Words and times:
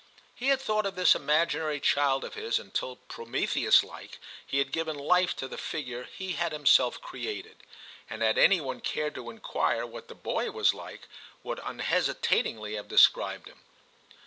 He 0.33 0.47
had 0.47 0.59
thought 0.59 0.87
of 0.87 0.95
this 0.95 1.13
imaginary 1.13 1.79
child 1.79 2.23
of 2.23 2.33
his, 2.33 2.57
until, 2.57 2.95
Prometheus 2.95 3.83
like, 3.83 4.17
he 4.43 4.57
had 4.57 4.71
given 4.71 4.97
life 4.97 5.35
to 5.35 5.47
the 5.47 5.59
figure 5.59 6.05
he 6.05 6.31
had 6.31 6.51
himself 6.53 6.99
created; 6.99 7.57
and 8.09 8.23
had 8.23 8.39
any 8.39 8.59
one 8.59 8.81
cared 8.81 9.13
to 9.13 9.29
inquire 9.29 9.85
what 9.85 10.07
the 10.07 10.15
boy 10.15 10.49
was 10.49 10.73
like, 10.73 11.07
would 11.43 11.59
unhesitatingly 11.63 12.73
have 12.73 12.87
described 12.87 13.45
him. 13.47 13.59